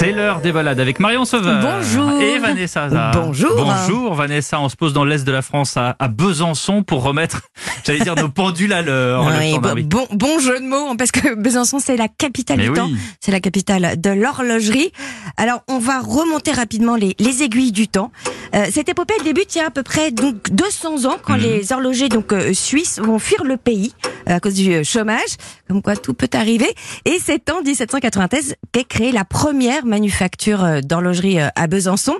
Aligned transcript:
C'est 0.00 0.12
l'heure 0.12 0.40
des 0.40 0.50
balades 0.50 0.80
avec 0.80 0.98
Marion 0.98 1.26
Sauveur. 1.26 1.60
Bonjour. 1.60 2.22
Et 2.22 2.38
Vanessa 2.38 2.84
Hazard. 2.84 3.22
Bonjour. 3.22 3.50
Bonjour 3.54 4.14
Vanessa. 4.14 4.58
On 4.58 4.70
se 4.70 4.76
pose 4.76 4.94
dans 4.94 5.04
l'est 5.04 5.26
de 5.26 5.30
la 5.30 5.42
France 5.42 5.76
à, 5.76 5.94
à 5.98 6.08
Besançon 6.08 6.82
pour 6.82 7.02
remettre, 7.02 7.42
j'allais 7.84 7.98
dire, 8.00 8.14
nos 8.14 8.30
pendules 8.30 8.72
à 8.72 8.80
l'heure. 8.80 9.26
Oui, 9.38 9.58
bon, 9.58 9.74
bon, 9.84 10.06
bon 10.10 10.38
jeu 10.38 10.58
de 10.58 10.64
mots, 10.64 10.88
hein, 10.88 10.96
parce 10.96 11.10
que 11.10 11.34
Besançon, 11.38 11.80
c'est 11.80 11.98
la 11.98 12.08
capitale 12.08 12.56
Mais 12.56 12.62
du 12.62 12.70
oui. 12.70 12.76
temps, 12.76 12.88
c'est 13.20 13.30
la 13.30 13.40
capitale 13.40 14.00
de 14.00 14.08
l'horlogerie. 14.08 14.90
Alors, 15.36 15.60
on 15.68 15.78
va 15.78 16.00
remonter 16.00 16.52
rapidement 16.52 16.96
les, 16.96 17.14
les 17.18 17.42
aiguilles 17.42 17.72
du 17.72 17.86
temps. 17.86 18.10
Euh, 18.54 18.66
cette 18.72 18.88
épopée 18.88 19.14
elle 19.18 19.24
débute 19.24 19.54
il 19.54 19.58
y 19.58 19.60
a 19.60 19.66
à 19.66 19.70
peu 19.70 19.82
près 19.82 20.10
donc 20.10 20.50
200 20.50 21.04
ans, 21.06 21.16
quand 21.22 21.34
Mhm. 21.36 21.40
les 21.42 21.72
horlogers 21.72 22.08
donc 22.08 22.32
euh, 22.32 22.52
suisses 22.52 22.98
vont 22.98 23.18
fuir 23.18 23.44
le 23.44 23.56
pays 23.56 23.92
euh, 24.28 24.34
à 24.36 24.40
cause 24.40 24.54
du 24.54 24.72
euh, 24.72 24.82
chômage, 24.84 25.36
comme 25.68 25.82
quoi 25.82 25.96
tout 25.96 26.14
peut 26.14 26.28
arriver. 26.32 26.68
Et 27.04 27.18
c'est 27.24 27.48
en 27.50 27.62
1793 27.62 28.56
qu'est 28.72 28.84
créée 28.84 29.12
la 29.12 29.24
première 29.24 29.84
manufacture 29.86 30.80
d'horlogerie 30.82 31.38
à 31.40 31.66
Besançon. 31.66 32.16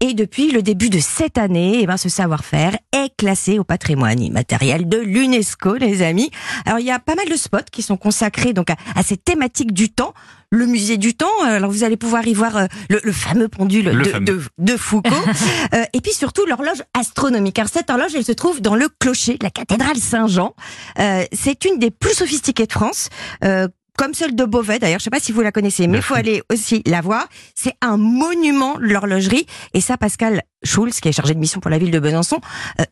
Et 0.00 0.14
depuis 0.14 0.50
le 0.50 0.62
début 0.62 0.90
de 0.90 0.98
cette 0.98 1.38
année, 1.38 1.80
eh 1.82 1.86
ben, 1.86 1.96
ce 1.96 2.08
savoir-faire 2.08 2.76
est 2.92 3.14
classé 3.16 3.58
au 3.58 3.64
patrimoine 3.64 4.20
immatériel 4.20 4.88
de 4.88 4.98
l'UNESCO, 4.98 5.74
les 5.76 6.02
amis. 6.02 6.30
Alors, 6.64 6.78
il 6.80 6.86
y 6.86 6.90
a 6.90 6.98
pas 6.98 7.14
mal 7.14 7.28
de 7.28 7.36
spots 7.36 7.58
qui 7.70 7.82
sont 7.82 7.96
consacrés 7.96 8.52
donc 8.52 8.70
à, 8.70 8.76
à 8.94 9.02
cette 9.02 9.24
thématique 9.24 9.72
du 9.72 9.90
temps. 9.90 10.14
Le 10.50 10.64
musée 10.66 10.96
du 10.96 11.14
temps, 11.16 11.26
alors 11.44 11.72
vous 11.72 11.82
allez 11.82 11.96
pouvoir 11.96 12.24
y 12.28 12.32
voir 12.32 12.68
le, 12.88 13.00
le 13.02 13.12
fameux 13.12 13.48
pendule 13.48 13.86
Le 13.86 14.04
de, 14.04 14.08
fameux. 14.10 14.24
de, 14.26 14.42
de 14.58 14.76
Foucault, 14.76 15.10
Euh, 15.74 15.84
et 15.92 16.00
puis 16.00 16.12
surtout 16.12 16.44
l'horloge 16.46 16.82
astronomique. 16.94 17.58
Alors 17.58 17.70
cette 17.72 17.90
horloge, 17.90 18.14
elle 18.14 18.24
se 18.24 18.32
trouve 18.32 18.60
dans 18.60 18.74
le 18.74 18.88
clocher 19.00 19.38
de 19.38 19.44
la 19.44 19.50
cathédrale 19.50 19.96
Saint-Jean. 19.96 20.54
Euh, 20.98 21.24
c'est 21.32 21.64
une 21.64 21.78
des 21.78 21.90
plus 21.90 22.14
sophistiquées 22.14 22.66
de 22.66 22.72
France. 22.72 23.08
euh, 23.44 23.68
comme 23.98 24.12
celle 24.12 24.36
de 24.36 24.44
Beauvais 24.44 24.78
d'ailleurs, 24.78 24.98
je 24.98 25.04
sais 25.04 25.10
pas 25.10 25.20
si 25.20 25.32
vous 25.32 25.40
la 25.40 25.52
connaissez, 25.52 25.86
mais 25.86 25.98
il 25.98 26.02
faut 26.02 26.14
aller 26.14 26.42
aussi 26.52 26.82
la 26.84 27.00
voir. 27.00 27.26
C'est 27.54 27.72
un 27.80 27.96
monument 27.96 28.74
de 28.74 28.82
l'horlogerie 28.84 29.46
et 29.72 29.80
ça 29.80 29.96
Pascal 29.96 30.42
Schulz, 30.62 31.00
qui 31.00 31.08
est 31.08 31.12
chargé 31.12 31.32
de 31.32 31.38
mission 31.38 31.60
pour 31.60 31.70
la 31.70 31.78
ville 31.78 31.90
de 31.90 31.98
Besançon, 31.98 32.40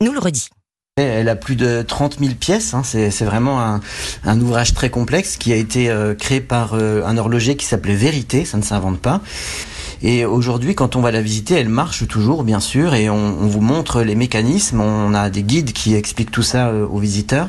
nous 0.01 0.13
le 0.13 0.19
redit. 0.19 0.49
Elle 0.97 1.29
a 1.29 1.37
plus 1.37 1.57
de 1.57 1.83
30 1.83 2.21
000 2.21 2.35
pièces. 2.37 2.73
hein. 2.73 2.83
C'est 2.85 3.11
c'est 3.11 3.25
vraiment 3.27 3.61
un, 3.61 3.81
un 4.25 4.41
ouvrage 4.41 4.73
très 4.75 4.89
complexe 4.91 5.37
qui 5.37 5.53
a 5.53 5.57
été 5.57 5.91
euh, 5.91 6.15
créé 6.15 6.41
par 6.41 6.73
euh, 6.75 7.05
un 7.05 7.19
horloger 7.19 7.57
qui 7.57 7.67
s'appelait 7.67 7.97
Vérité. 7.97 8.45
Ça 8.47 8.57
ne 8.57 8.63
s'invente 8.63 9.01
pas. 9.01 9.21
Et 10.07 10.27
aujourd'hui, 10.27 10.75
quand 10.75 10.97
on 10.97 11.01
va 11.01 11.11
la 11.11 11.23
visiter, 11.23 11.55
elle 11.55 11.71
marche 11.71 12.07
toujours, 12.07 12.45
bien 12.45 12.61
sûr, 12.61 12.95
et 12.95 13.09
on, 13.09 13.17
on 13.17 13.47
vous 13.47 13.63
montre 13.63 14.03
les 14.03 14.15
mécanismes. 14.15 14.81
On 14.81 15.15
a 15.15 15.31
des 15.31 15.43
guides 15.43 15.73
qui 15.73 15.95
expliquent 15.95 16.31
tout 16.31 16.43
ça 16.43 16.69
euh, 16.69 16.87
aux 16.87 16.99
visiteurs, 16.99 17.49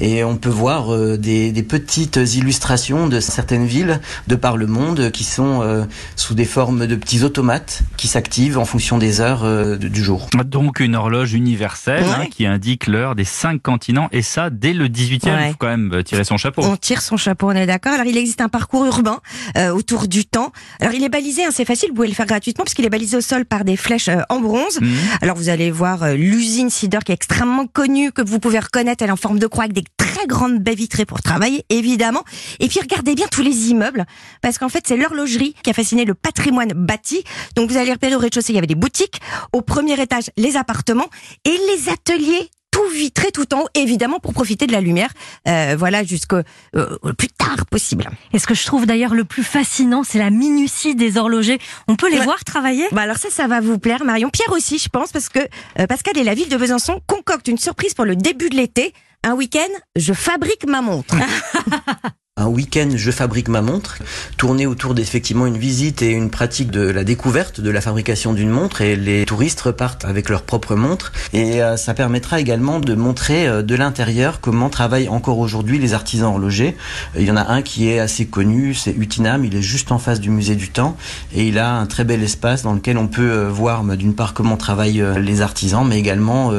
et 0.00 0.22
on 0.22 0.36
peut 0.36 0.48
voir 0.48 0.94
euh, 0.94 1.18
des, 1.18 1.50
des 1.50 1.62
petites 1.64 2.16
illustrations 2.16 3.08
de 3.08 3.18
certaines 3.18 3.66
villes 3.66 4.00
de 4.28 4.36
par 4.36 4.56
le 4.56 4.68
monde 4.68 5.10
qui 5.10 5.24
sont 5.24 5.62
euh, 5.62 5.84
sous 6.14 6.34
des 6.34 6.44
formes 6.44 6.86
de 6.86 6.94
petits 6.94 7.24
automates 7.24 7.82
qui 7.96 8.06
s'activent 8.06 8.58
en 8.58 8.64
fonction 8.64 8.98
des 8.98 9.20
heures 9.20 9.44
du 9.76 10.04
jour. 10.04 10.28
Donc 10.44 10.78
une 10.78 10.94
horloge 10.94 11.34
universelle 11.34 12.04
hein, 12.04 12.26
qui 12.30 12.46
indique 12.46 12.86
l'heure 12.86 13.16
des 13.16 13.24
cinq 13.24 13.60
continents 13.60 14.08
et 14.12 14.22
ça 14.22 14.48
dès 14.48 14.72
le 14.72 14.86
18e. 14.86 15.48
Il 15.48 15.50
faut 15.50 15.56
quand 15.58 15.66
même 15.66 16.02
tirer 16.04 16.22
son 16.22 16.36
chapeau. 16.36 16.62
On 16.62 16.76
tire 16.76 17.02
son 17.02 17.16
chapeau, 17.16 17.48
on 17.48 17.52
est 17.52 17.66
d'accord. 17.66 17.94
Alors 17.94 18.06
il 18.06 18.16
existe 18.16 18.40
un 18.40 18.48
parcours 18.48 18.84
urbain 18.84 19.18
euh, 19.56 19.70
autour 19.70 20.06
du 20.06 20.24
temps. 20.24 20.52
Alors 20.80 20.94
il 20.94 21.02
est 21.02 21.08
balisé, 21.08 21.44
hein, 21.44 21.50
c'est 21.52 21.64
facile, 21.64 21.90
vous 21.96 22.02
pouvez 22.02 22.08
le 22.08 22.14
faire 22.14 22.26
gratuitement 22.26 22.64
parce 22.64 22.74
qu'il 22.74 22.84
est 22.84 22.90
balisé 22.90 23.16
au 23.16 23.22
sol 23.22 23.46
par 23.46 23.64
des 23.64 23.74
flèches 23.78 24.08
euh, 24.08 24.20
en 24.28 24.40
bronze. 24.40 24.82
Mhm. 24.82 24.94
Alors 25.22 25.34
vous 25.34 25.48
allez 25.48 25.70
voir 25.70 26.02
euh, 26.02 26.12
l'usine 26.12 26.68
Sidor 26.68 27.02
qui 27.02 27.12
est 27.12 27.14
extrêmement 27.14 27.66
connue, 27.66 28.12
que 28.12 28.20
vous 28.20 28.38
pouvez 28.38 28.58
reconnaître, 28.58 29.02
elle 29.02 29.08
est 29.08 29.12
en 29.12 29.16
forme 29.16 29.38
de 29.38 29.46
croix 29.46 29.64
avec 29.64 29.74
des 29.74 29.84
très 29.96 30.26
grandes 30.26 30.58
baies 30.58 30.74
vitrées 30.74 31.06
pour 31.06 31.22
travailler, 31.22 31.64
évidemment. 31.70 32.22
Et 32.60 32.68
puis 32.68 32.80
regardez 32.80 33.14
bien 33.14 33.26
tous 33.30 33.40
les 33.40 33.70
immeubles, 33.70 34.04
parce 34.42 34.58
qu'en 34.58 34.68
fait 34.68 34.84
c'est 34.86 34.98
l'horlogerie 34.98 35.54
qui 35.62 35.70
a 35.70 35.72
fasciné 35.72 36.04
le 36.04 36.12
patrimoine 36.12 36.74
bâti. 36.74 37.24
Donc 37.54 37.70
vous 37.70 37.78
allez 37.78 37.92
repérer 37.92 38.14
au 38.14 38.18
rez-de-chaussée, 38.18 38.52
il 38.52 38.56
y 38.56 38.58
avait 38.58 38.66
des 38.66 38.74
boutiques, 38.74 39.18
au 39.54 39.62
premier 39.62 39.98
étage 39.98 40.24
les 40.36 40.58
appartements 40.58 41.08
et 41.46 41.56
les 41.70 41.88
ateliers 41.88 42.50
tout 42.86 42.92
vitré 42.94 43.30
tout 43.32 43.52
en 43.54 43.62
haut, 43.62 43.68
évidemment 43.74 44.18
pour 44.20 44.32
profiter 44.32 44.66
de 44.66 44.72
la 44.72 44.80
lumière, 44.80 45.10
euh, 45.48 45.74
voilà 45.78 46.04
jusqu'au 46.04 46.36
euh, 46.76 46.96
plus 47.16 47.28
tard 47.28 47.66
possible. 47.70 48.08
Et 48.32 48.38
ce 48.38 48.46
que 48.46 48.54
je 48.54 48.64
trouve 48.64 48.86
d'ailleurs 48.86 49.14
le 49.14 49.24
plus 49.24 49.42
fascinant, 49.42 50.02
c'est 50.04 50.18
la 50.18 50.30
minutie 50.30 50.94
des 50.94 51.16
horlogers. 51.18 51.58
On 51.88 51.96
peut 51.96 52.10
les 52.10 52.18
Ouais. 52.18 52.24
voir 52.24 52.44
travailler? 52.44 52.86
Bah 52.92 53.02
alors 53.02 53.16
ça, 53.18 53.28
ça 53.30 53.46
va 53.46 53.60
vous 53.60 53.78
plaire, 53.78 54.04
Marion. 54.04 54.30
Pierre 54.30 54.52
aussi, 54.52 54.78
je 54.78 54.88
pense, 54.88 55.12
parce 55.12 55.28
que 55.28 55.40
euh, 55.78 55.86
Pascal 55.86 56.16
et 56.18 56.24
la 56.24 56.34
ville 56.34 56.48
de 56.48 56.56
Besançon 56.56 57.00
concoctent 57.06 57.48
une 57.48 57.58
surprise 57.58 57.94
pour 57.94 58.04
le 58.04 58.16
début 58.16 58.48
de 58.48 58.56
l'été. 58.56 58.92
Un 59.24 59.34
week-end, 59.34 59.68
je 59.96 60.12
fabrique 60.12 60.66
ma 60.66 60.80
montre. 60.82 61.14
un 62.46 62.48
week-end 62.48 62.90
je 62.94 63.10
fabrique 63.10 63.48
ma 63.48 63.60
montre, 63.60 63.98
tourné 64.36 64.66
autour 64.66 64.94
d'effectivement 64.94 65.46
une 65.46 65.58
visite 65.58 66.00
et 66.02 66.10
une 66.10 66.30
pratique 66.30 66.70
de 66.70 66.80
la 66.80 67.02
découverte 67.02 67.60
de 67.60 67.70
la 67.70 67.80
fabrication 67.80 68.32
d'une 68.32 68.50
montre 68.50 68.80
et 68.82 68.94
les 68.94 69.24
touristes 69.24 69.60
repartent 69.60 70.04
avec 70.04 70.28
leur 70.28 70.42
propre 70.42 70.76
montre 70.76 71.12
et 71.32 71.60
euh, 71.62 71.76
ça 71.76 71.92
permettra 71.92 72.40
également 72.40 72.78
de 72.78 72.94
montrer 72.94 73.48
euh, 73.48 73.62
de 73.62 73.74
l'intérieur 73.74 74.40
comment 74.40 74.68
travaillent 74.68 75.08
encore 75.08 75.38
aujourd'hui 75.38 75.78
les 75.78 75.92
artisans 75.92 76.28
horlogers. 76.28 76.76
Euh, 77.16 77.20
Il 77.20 77.26
y 77.26 77.30
en 77.30 77.36
a 77.36 77.50
un 77.50 77.62
qui 77.62 77.88
est 77.88 77.98
assez 77.98 78.26
connu, 78.26 78.74
c'est 78.74 78.92
Utinam, 78.92 79.44
il 79.44 79.56
est 79.56 79.62
juste 79.62 79.90
en 79.90 79.98
face 79.98 80.20
du 80.20 80.30
musée 80.30 80.54
du 80.54 80.68
temps 80.68 80.96
et 81.34 81.48
il 81.48 81.58
a 81.58 81.74
un 81.74 81.86
très 81.86 82.04
bel 82.04 82.22
espace 82.22 82.62
dans 82.62 82.74
lequel 82.74 82.96
on 82.96 83.08
peut 83.08 83.46
voir 83.46 83.82
bah, 83.82 83.96
d'une 83.96 84.14
part 84.14 84.34
comment 84.34 84.56
travaillent 84.56 85.04
les 85.18 85.40
artisans 85.40 85.86
mais 85.86 85.98
également 85.98 86.52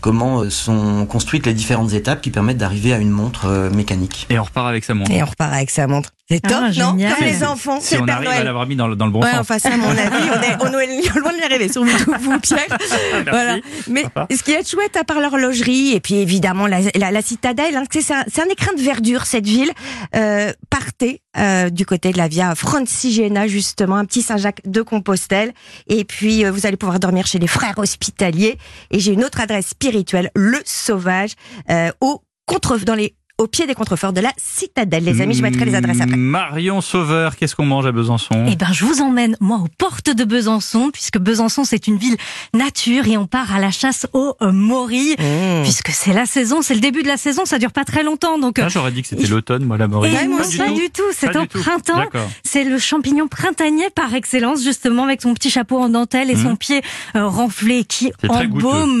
comment 0.00 0.48
sont 0.50 1.04
construites 1.06 1.46
les 1.46 1.54
différentes 1.54 1.92
étapes 1.92 2.20
qui 2.20 2.30
permettent 2.30 2.58
d'arriver 2.58 2.92
à 2.92 2.98
une 2.98 3.10
montre 3.10 3.70
mécanique. 3.74 4.26
Et 4.30 4.38
on 4.38 4.44
repart 4.44 4.68
avec 4.68 4.84
sa 4.84 4.94
montre. 4.94 5.10
Et 5.10 5.22
on 5.22 5.26
repart 5.32 5.52
avec 5.52 5.70
sa 5.70 5.86
montre. 5.86 6.10
C'est 6.30 6.40
top, 6.40 6.52
Ah, 6.54 6.60
non 6.68 6.92
génial. 6.92 7.14
Comme 7.16 7.26
les 7.26 7.44
enfants, 7.44 7.80
Si 7.80 7.88
c'est 7.88 7.96
le 7.96 8.02
on 8.02 8.06
Père 8.06 8.16
arrive 8.16 8.30
à 8.30 8.44
l'avoir 8.44 8.66
mis 8.66 8.76
dans 8.76 8.86
le, 8.88 8.96
dans 8.96 9.04
le 9.06 9.12
bon 9.12 9.20
Ouais, 9.22 9.30
sens. 9.32 9.40
enfin 9.40 9.58
ça, 9.58 9.72
à 9.74 9.76
mon 9.76 9.90
avis, 9.90 10.00
on 10.30 10.40
est, 10.42 10.56
on 10.60 10.78
est 10.78 11.14
loin 11.20 11.32
de 11.32 11.38
y 11.38 11.42
arriver, 11.42 11.70
surtout 11.70 11.88
vous, 12.20 12.38
Pierre. 12.40 12.66
Voilà. 13.30 13.56
Mais 13.88 14.04
ce 14.30 14.42
qui 14.42 14.52
est 14.52 14.66
chouette, 14.68 14.96
à 14.96 15.04
part 15.04 15.20
l'horlogerie, 15.20 15.92
et 15.92 16.00
puis 16.00 16.14
évidemment 16.14 16.66
la, 16.66 16.78
la, 16.94 17.10
la 17.10 17.22
citadelle, 17.22 17.76
hein, 17.76 17.84
c'est 17.90 18.12
un, 18.14 18.24
c'est 18.32 18.40
un 18.40 18.46
écrin 18.50 18.72
de 18.72 18.80
verdure, 18.80 19.26
cette 19.26 19.46
ville. 19.46 19.72
Euh, 20.16 20.52
partez 20.70 21.20
euh, 21.36 21.68
du 21.70 21.84
côté 21.84 22.12
de 22.12 22.18
la 22.18 22.28
Via 22.28 22.54
Francigena, 22.54 23.46
justement, 23.46 23.96
un 23.96 24.04
petit 24.04 24.22
Saint-Jacques 24.22 24.62
de 24.64 24.80
Compostelle. 24.82 25.52
Et 25.88 26.04
puis, 26.04 26.44
euh, 26.44 26.50
vous 26.50 26.66
allez 26.66 26.76
pouvoir 26.76 26.98
dormir 27.00 27.26
chez 27.26 27.38
les 27.40 27.46
frères 27.46 27.78
hospitaliers. 27.78 28.56
Et 28.90 29.00
j'ai 29.00 29.12
une 29.12 29.24
autre 29.24 29.40
adresse 29.40 29.68
spirituelle, 29.68 30.30
Le 30.34 30.58
Sauvage, 30.64 31.32
euh, 31.70 31.90
au 32.00 32.22
contre, 32.46 32.76
dans 32.78 32.94
les, 32.94 33.14
au 33.42 33.46
pied 33.48 33.66
des 33.66 33.74
contreforts 33.74 34.12
de 34.12 34.20
la 34.20 34.32
citadelle. 34.36 35.04
Les 35.04 35.20
amis, 35.20 35.34
je 35.34 35.42
mettrai 35.42 35.64
les 35.64 35.74
adresses 35.74 36.00
après. 36.00 36.16
Marion 36.16 36.80
Sauveur, 36.80 37.36
qu'est-ce 37.36 37.56
qu'on 37.56 37.64
mange 37.66 37.86
à 37.86 37.92
Besançon? 37.92 38.46
Eh 38.48 38.56
ben, 38.56 38.72
je 38.72 38.84
vous 38.84 39.00
emmène, 39.02 39.36
moi, 39.40 39.58
aux 39.58 39.68
portes 39.78 40.10
de 40.10 40.24
Besançon, 40.24 40.90
puisque 40.92 41.18
Besançon, 41.18 41.64
c'est 41.64 41.86
une 41.88 41.96
ville 41.96 42.16
nature 42.54 43.06
et 43.08 43.16
on 43.16 43.26
part 43.26 43.54
à 43.54 43.58
la 43.60 43.70
chasse 43.70 44.06
aux 44.12 44.34
euh, 44.42 44.52
morilles, 44.52 45.16
Mmh. 45.18 45.62
puisque 45.62 45.90
c'est 45.90 46.12
la 46.12 46.26
saison, 46.26 46.62
c'est 46.62 46.74
le 46.74 46.80
début 46.80 47.02
de 47.02 47.08
la 47.08 47.16
saison, 47.16 47.44
ça 47.44 47.58
dure 47.58 47.72
pas 47.72 47.84
très 47.84 48.02
longtemps, 48.02 48.38
donc... 48.38 48.58
euh, 48.58 48.64
Ah, 48.66 48.68
J'aurais 48.68 48.92
dit 48.92 49.02
que 49.02 49.08
c'était 49.08 49.26
l'automne, 49.26 49.64
moi, 49.64 49.76
la 49.76 49.88
morille. 49.88 50.14
et 50.14 50.28
moi 50.28 50.40
non, 50.42 50.64
pas 50.64 50.70
du 50.72 50.90
tout, 50.90 51.02
c'est 51.12 51.36
au 51.36 51.46
printemps. 51.46 52.04
C'est 52.44 52.64
le 52.64 52.78
champignon 52.78 53.28
printanier 53.28 53.90
par 53.94 54.14
excellence, 54.14 54.62
justement, 54.62 55.04
avec 55.04 55.22
son 55.22 55.34
petit 55.34 55.50
chapeau 55.50 55.78
en 55.78 55.88
dentelle 55.88 56.30
et 56.30 56.36
son 56.36 56.56
pied 56.56 56.82
euh, 57.16 57.26
renflé 57.26 57.84
qui 57.84 58.12
embaume 58.28 58.48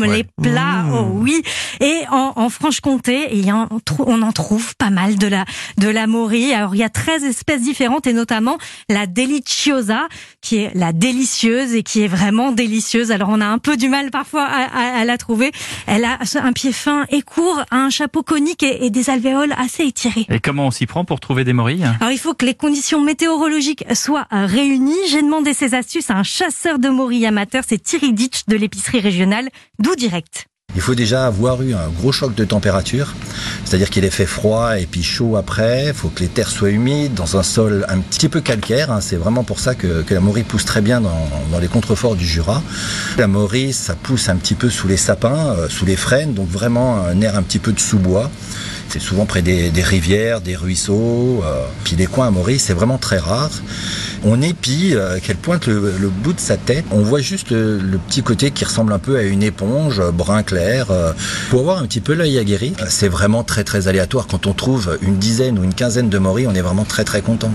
ouais. 0.08 0.16
les 0.16 0.24
plats. 0.50 0.82
Mhm. 0.82 0.94
Oh 0.94 1.06
oui. 1.14 1.42
Et 1.80 2.00
en, 2.10 2.32
en 2.36 2.48
Franche-Comté, 2.48 3.28
il 3.32 3.44
y 3.46 3.50
a 3.50 3.54
un- 3.56 3.68
on 3.70 3.78
trou- 3.80 4.04
on 4.06 4.22
en 4.32 4.44
trouve 4.44 4.74
pas 4.76 4.88
mal 4.88 5.16
de 5.16 5.26
la 5.26 5.44
de 5.76 5.88
la 5.88 6.06
morille. 6.06 6.54
Alors 6.54 6.74
il 6.74 6.78
y 6.78 6.82
a 6.82 6.88
13 6.88 7.22
espèces 7.24 7.60
différentes 7.60 8.06
et 8.06 8.14
notamment 8.14 8.56
la 8.88 9.06
deliciosa 9.06 10.08
qui 10.40 10.56
est 10.56 10.70
la 10.74 10.92
délicieuse 10.94 11.74
et 11.74 11.82
qui 11.82 12.00
est 12.02 12.08
vraiment 12.08 12.50
délicieuse. 12.50 13.10
Alors 13.12 13.28
on 13.30 13.40
a 13.42 13.46
un 13.46 13.58
peu 13.58 13.76
du 13.76 13.88
mal 13.90 14.10
parfois 14.10 14.44
à, 14.44 14.64
à- 14.64 15.00
à 15.00 15.04
la 15.04 15.18
trouver. 15.18 15.52
Elle 15.86 16.04
a 16.06 16.18
un 16.42 16.52
pied 16.52 16.72
fin 16.72 17.04
et 17.10 17.20
court, 17.22 17.62
un 17.70 17.90
chapeau 17.90 18.22
conique 18.22 18.62
et, 18.62 18.86
et 18.86 18.90
des 18.90 19.10
alvéoles 19.10 19.52
assez 19.58 19.84
étirées. 19.84 20.26
Et 20.30 20.40
comment 20.40 20.68
on 20.68 20.70
s'y 20.70 20.86
prend 20.86 21.04
pour 21.04 21.20
trouver 21.20 21.44
des 21.44 21.52
morilles? 21.52 21.84
Alors 22.00 22.12
il 22.12 22.18
faut 22.18 22.32
que 22.34 22.46
les 22.46 22.54
conditions 22.54 23.02
météorologiques 23.02 23.84
soient 23.94 24.26
réunies. 24.30 24.96
J'ai 25.10 25.20
demandé 25.22 25.52
ces 25.52 25.74
astuces 25.74 26.10
à 26.10 26.14
un 26.16 26.22
chasseur 26.22 26.78
de 26.78 26.88
morilles 26.88 27.26
amateur, 27.26 27.64
c'est 27.68 27.82
Thierry 27.82 28.12
Ditch 28.14 28.46
de 28.48 28.56
l'épicerie 28.56 29.00
régionale, 29.00 29.50
d'où 29.78 29.94
direct. 29.94 30.46
Il 30.74 30.80
faut 30.80 30.94
déjà 30.94 31.26
avoir 31.26 31.60
eu 31.62 31.74
un 31.74 31.88
gros 31.88 32.12
choc 32.12 32.34
de 32.34 32.44
température, 32.44 33.14
c'est-à-dire 33.64 33.90
qu'il 33.90 34.04
ait 34.04 34.10
fait 34.10 34.26
froid 34.26 34.78
et 34.78 34.86
puis 34.86 35.02
chaud 35.02 35.36
après. 35.36 35.86
Il 35.88 35.94
faut 35.94 36.08
que 36.08 36.20
les 36.20 36.28
terres 36.28 36.48
soient 36.48 36.70
humides, 36.70 37.14
dans 37.14 37.36
un 37.36 37.42
sol 37.42 37.84
un 37.88 37.98
petit 37.98 38.28
peu 38.28 38.40
calcaire. 38.40 38.90
hein. 38.90 39.00
C'est 39.00 39.16
vraiment 39.16 39.44
pour 39.44 39.60
ça 39.60 39.74
que, 39.74 40.04
la 40.08 40.20
morille 40.20 40.44
pousse 40.44 40.64
très 40.64 40.80
bien 40.80 41.00
dans, 41.00 41.58
les 41.60 41.68
contreforts 41.68 42.16
du 42.16 42.26
Jura. 42.26 42.62
La 43.18 43.26
morille, 43.26 43.72
ça 43.72 43.94
pousse 43.94 44.28
un 44.28 44.36
petit 44.36 44.54
peu 44.54 44.70
sous 44.70 44.88
les 44.88 44.96
sapins, 44.96 45.54
euh, 45.56 45.68
sous 45.68 45.84
les 45.84 45.96
frênes, 45.96 46.34
donc 46.34 46.48
vraiment 46.48 47.04
un 47.04 47.20
air 47.20 47.36
un 47.36 47.42
petit 47.42 47.58
peu 47.58 47.72
de 47.72 47.80
sous-bois. 47.80 48.30
C'est 48.88 49.00
souvent 49.00 49.24
près 49.24 49.40
des, 49.40 49.70
des 49.70 49.82
rivières, 49.82 50.40
des 50.42 50.56
ruisseaux. 50.56 51.42
euh, 51.44 51.64
puis 51.84 51.96
les 51.96 52.06
coins 52.06 52.26
à 52.26 52.30
morille, 52.30 52.58
c'est 52.58 52.74
vraiment 52.74 52.98
très 52.98 53.18
rare. 53.18 53.50
On 54.24 54.40
épie, 54.40 54.92
euh, 54.94 55.18
qu'elle 55.20 55.36
pointe 55.36 55.66
le, 55.66 55.94
le 55.98 56.08
bout 56.08 56.32
de 56.32 56.40
sa 56.40 56.56
tête. 56.56 56.84
On 56.92 57.00
voit 57.00 57.20
juste 57.20 57.50
le, 57.50 57.80
petit 58.08 58.22
côté 58.22 58.52
qui 58.52 58.64
ressemble 58.64 58.92
un 58.92 58.98
peu 58.98 59.16
à 59.16 59.22
une 59.22 59.42
éponge, 59.42 59.98
euh, 60.00 60.12
brun 60.12 60.42
clair. 60.42 60.90
euh, 60.90 61.12
Faut 61.16 61.58
avoir 61.58 61.78
un 61.78 61.86
petit 61.86 62.00
peu 62.00 62.14
l'œil 62.14 62.38
aguerri. 62.38 62.72
C'est 62.88 63.08
vraiment 63.08 63.42
très 63.42 63.64
très 63.64 63.88
aléatoire. 63.88 64.26
Quand 64.28 64.46
on 64.46 64.52
trouve 64.52 64.98
une 65.02 65.16
dizaine 65.16 65.58
ou 65.58 65.64
une 65.64 65.74
quinzaine 65.74 66.08
de 66.08 66.18
morilles, 66.18 66.46
on 66.46 66.54
est 66.54 66.62
vraiment 66.62 66.84
très 66.84 67.04
très 67.04 67.20
content. 67.20 67.50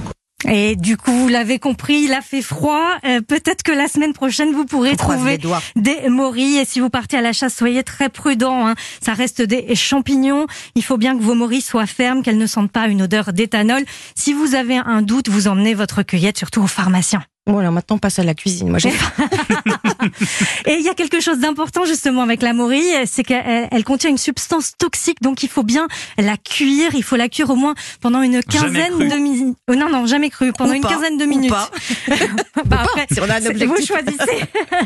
Et 0.47 0.75
du 0.75 0.97
coup, 0.97 1.11
vous 1.11 1.27
l'avez 1.29 1.57
compris, 1.57 2.01
il 2.03 2.13
a 2.13 2.21
fait 2.21 2.43
froid. 2.43 2.91
Euh, 3.05 3.21
Peut-être 3.21 3.63
que 3.63 3.71
la 3.71 3.87
semaine 3.87 4.13
prochaine, 4.13 4.53
vous 4.53 4.65
pourrez 4.65 4.91
On 4.91 4.95
trouver 4.95 5.37
des 5.75 6.09
morilles. 6.09 6.57
Et 6.57 6.65
si 6.65 6.79
vous 6.79 6.91
partez 6.91 7.17
à 7.17 7.21
la 7.21 7.33
chasse, 7.33 7.55
soyez 7.55 7.83
très 7.83 8.09
prudents. 8.09 8.67
hein. 8.67 8.75
Ça 9.01 9.13
reste 9.13 9.41
des 9.41 9.73
champignons. 9.75 10.45
Il 10.75 10.83
faut 10.83 10.97
bien 10.97 11.17
que 11.17 11.23
vos 11.23 11.33
morilles 11.33 11.61
soient 11.61 11.87
fermes, 11.87 12.21
qu'elles 12.21 12.37
ne 12.37 12.45
sentent 12.45 12.71
pas 12.71 12.87
une 12.87 13.01
odeur 13.01 13.33
d'éthanol. 13.33 13.83
Si 14.15 14.33
vous 14.33 14.53
avez 14.53 14.77
un 14.77 15.01
doute, 15.01 15.27
vous 15.27 15.47
emmenez 15.47 15.73
votre 15.73 16.03
cueillette 16.03 16.37
surtout 16.37 16.61
au 16.61 16.67
pharmacien. 16.67 17.23
Bon, 17.47 17.59
alors 17.59 17.71
maintenant, 17.71 17.95
on 17.95 17.99
passe 17.99 18.19
à 18.19 18.23
la 18.23 18.33
cuisine. 18.35 18.69
Moi, 18.69 18.77
j'ai 18.79 18.89
Et 20.65 20.73
il 20.75 20.81
y 20.81 20.89
a 20.89 20.93
quelque 20.93 21.19
chose 21.21 21.39
d'important 21.39 21.85
justement 21.85 22.21
avec 22.21 22.41
la 22.41 22.53
morille, 22.53 22.93
c'est 23.05 23.23
qu'elle 23.23 23.67
elle 23.71 23.83
contient 23.83 24.09
une 24.09 24.17
substance 24.17 24.73
toxique, 24.77 25.21
donc 25.21 25.43
il 25.43 25.49
faut 25.49 25.63
bien 25.63 25.87
la 26.17 26.37
cuire. 26.37 26.91
Il 26.93 27.03
faut 27.03 27.15
la 27.15 27.29
cuire 27.29 27.49
au 27.49 27.55
moins 27.55 27.73
pendant 28.01 28.21
une 28.21 28.43
quinzaine 28.43 28.97
de 28.99 29.15
minutes. 29.15 29.57
Oh, 29.69 29.75
non, 29.75 29.89
non, 29.89 30.05
jamais 30.05 30.29
cru. 30.29 30.51
Pendant 30.53 30.71
Ou 30.71 30.75
une 30.75 30.81
pas, 30.81 30.89
quinzaine 30.89 31.17
de 31.17 31.25
ou 31.25 31.29
minutes. 31.29 31.49
pas. 31.51 31.69
Bah, 32.65 32.79
après, 32.83 33.05
si 33.11 33.19
on 33.21 33.29
a 33.29 33.35
un 33.35 33.45
objectif. 33.45 33.67
vous 33.67 33.85
choisissez. 33.85 34.43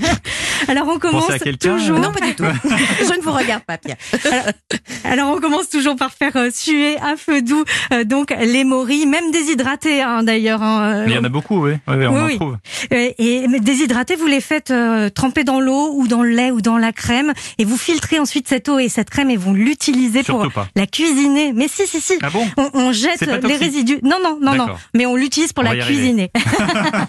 Alors 0.67 0.87
on 0.89 0.99
commence 0.99 1.27
toujours. 1.59 1.99
Non, 1.99 2.11
pas 2.11 2.25
du 2.25 2.35
tout. 2.35 2.43
Je 2.63 3.17
ne 3.17 3.21
vous 3.23 3.31
regarde 3.31 3.63
pas, 3.63 3.77
Pierre. 3.77 3.97
Alors 5.03 5.31
on 5.35 5.39
commence 5.39 5.69
toujours 5.69 5.95
par 5.95 6.11
faire 6.13 6.35
euh, 6.35 6.49
suer 6.53 6.97
à 6.97 7.15
feu 7.17 7.41
doux 7.41 7.63
euh, 7.93 8.03
donc 8.03 8.33
les 8.39 8.63
morilles, 8.65 9.05
même 9.07 9.31
déshydratées 9.31 10.01
hein, 10.01 10.23
d'ailleurs. 10.23 10.61
hein, 10.61 10.91
euh, 10.93 11.03
Mais 11.05 11.13
il 11.13 11.15
y 11.15 11.19
en 11.19 11.23
a 11.23 11.29
beaucoup, 11.29 11.63
oui. 11.65 11.73
Oui, 11.87 11.95
oui, 11.97 12.05
on 12.07 12.13
Oui, 12.13 12.19
en 12.21 12.25
oui. 12.27 12.35
trouve. 12.35 12.50
Euh, 12.93 13.09
Et 13.17 13.47
déshydratées, 13.59 14.15
vous 14.15 14.27
les 14.27 14.41
faites 14.41 14.71
euh, 14.71 15.09
tremper 15.09 15.43
dans 15.43 15.59
l'eau 15.59 15.91
ou 15.95 16.07
dans 16.07 16.23
le 16.23 16.29
lait 16.31 16.51
ou 16.51 16.61
dans 16.61 16.77
la 16.77 16.91
crème 16.91 17.33
et 17.57 17.65
vous 17.65 17.77
filtrez 17.77 18.19
ensuite 18.19 18.47
cette 18.47 18.69
eau 18.69 18.79
et 18.79 18.89
cette 18.89 19.09
crème 19.09 19.29
et 19.29 19.37
vous 19.37 19.53
l'utilisez 19.53 20.23
pour 20.23 20.51
pas. 20.51 20.67
la 20.75 20.85
cuisiner. 20.87 21.53
Mais 21.53 21.67
si, 21.67 21.87
si, 21.87 22.01
si. 22.01 22.13
Ah 22.21 22.29
bon? 22.29 22.45
On, 22.57 22.69
on 22.73 22.91
jette 22.91 23.21
les 23.21 23.55
résidus. 23.57 23.99
Non, 24.03 24.17
non, 24.23 24.37
non, 24.41 24.55
non. 24.55 24.67
Mais 24.93 25.05
on 25.05 25.15
l'utilise 25.15 25.53
pour 25.53 25.63
On 25.63 25.71
la 25.71 25.83
cuisiner. 25.85 26.31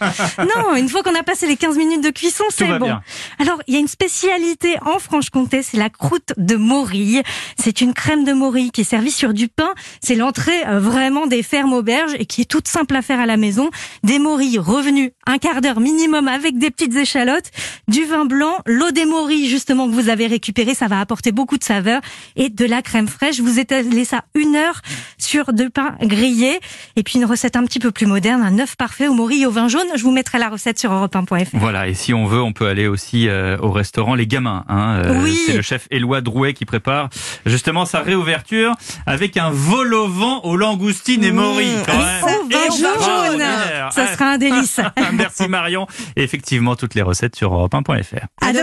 non, 0.39 0.75
une 0.77 0.89
fois 0.89 1.03
qu'on 1.03 1.15
a 1.15 1.23
passé 1.23 1.47
les 1.47 1.57
15 1.57 1.77
minutes 1.77 2.03
de 2.05 2.11
cuisson, 2.11 2.45
c'est 2.51 2.67
bon. 2.79 2.87
bien. 2.87 3.03
Alors, 3.39 3.61
il 3.67 3.75
y 3.75 3.77
a 3.77 3.81
une 3.81 3.89
spécialité 3.89 4.77
en 4.85 4.99
Franche-Comté, 4.99 5.63
c'est 5.63 5.77
la 5.77 5.91
croûte 5.91 6.33
de 6.37 6.57
morille. 6.57 7.23
C'est 7.59 7.81
une 7.81 7.95
crème 7.95 8.25
de 8.25 8.33
morille 8.33 8.71
qui 8.71 8.83
est 8.83 8.85
servie 8.85 9.11
sur 9.11 9.35
du 9.35 9.49
pain. 9.49 9.73
C'est 10.03 10.15
l'entrée 10.15 10.67
euh, 10.67 10.81
vraiment 10.81 11.27
des 11.27 11.43
fermes 11.43 11.73
auberges 11.73 12.13
et 12.19 12.27
qui 12.27 12.43
est 12.43 12.45
toute 12.51 12.69
simple 12.69 12.95
à 12.97 13.03
faire 13.03 13.21
à 13.21 13.27
la 13.27 13.37
maison. 13.37 13.71
Des 14.03 14.19
morilles 14.19 14.59
revenues 14.59 15.13
un 15.33 15.39
quart 15.39 15.63
d'heure 15.63 15.81
minimum 15.81 16.29
avec 16.29 16.59
des 16.59 16.71
petites 16.71 16.95
échalotes, 16.95 17.51
du 17.89 18.05
vin 18.05 18.27
blanc, 18.27 18.55
l'eau 18.67 18.91
des 18.91 19.07
morilles 19.07 19.49
justement 19.49 19.89
que 19.89 19.95
vous 19.95 20.11
avez 20.11 20.27
récupéré, 20.27 20.75
ça 20.75 20.89
va 20.89 21.01
apporter 21.01 21.33
beaucoup 21.33 21.57
de 21.57 21.65
saveur 21.65 22.03
et 22.37 22.51
de 22.51 22.65
la 22.67 22.83
crème 22.83 23.09
fraîche. 23.09 23.41
Vous 23.41 23.59
étalez 23.59 24.05
ça 24.05 24.25
une 24.35 24.57
heure 24.57 24.83
sur 25.17 25.55
du 25.55 25.71
pain 25.71 25.95
grillé 26.03 26.61
et 26.97 27.03
puis 27.03 27.19
une 27.19 27.25
recette 27.25 27.57
un 27.57 27.65
petit 27.65 27.79
peu 27.79 27.91
plus 27.93 28.05
moderne, 28.07 28.43
un 28.43 28.59
œuf 28.59 28.77
parfait 28.77 29.09
aux 29.09 29.15
morilles 29.15 29.47
au 29.47 29.51
vin 29.51 29.69
jaune. 29.69 29.87
Je 29.97 30.03
vous 30.03 30.11
mettrai 30.13 30.39
la 30.39 30.51
recette 30.51 30.79
sur 30.79 30.91
europe1.fr. 30.93 31.49
Voilà, 31.55 31.89
et 31.89 31.95
si 31.95 32.13
on 32.13 32.27
veut, 32.27 32.43
on 32.43 32.53
peut 32.53 32.67
aller 32.67 32.87
aussi 32.87 33.29
euh, 33.29 33.57
au 33.61 33.71
restaurant 33.71 34.15
Les 34.15 34.27
Gamins. 34.27 34.65
Hein, 34.69 35.03
Euh, 35.07 35.23
Oui. 35.23 35.41
C'est 35.47 35.57
le 35.57 35.63
chef 35.63 35.89
Éloi 35.91 36.21
Drouet 36.21 36.53
qui 36.53 36.67
prépare 36.67 37.09
justement 37.47 37.87
sa 37.87 38.01
réouverture 38.01 38.75
avec 39.07 39.39
un 39.39 39.51
vol 39.51 39.95
au 39.95 40.09
vent 40.09 40.41
aux 40.45 40.57
langoustines 40.57 41.25
et 41.25 41.33
morilles. 41.33 41.71
quand 41.87 41.97
même. 41.97 42.49
Jaune. 42.77 43.43
Ça 43.91 44.13
sera 44.13 44.33
un 44.33 44.39
délice. 44.39 44.81
Merci 45.13 45.49
Marion. 45.49 45.87
Et 46.17 46.23
effectivement, 46.23 46.77
toutes 46.77 46.95
les 46.95 47.03
recettes 47.03 47.37
sur 47.37 47.53
europe1.fr. 47.53 48.27
À 48.41 48.53
demain. 48.53 48.61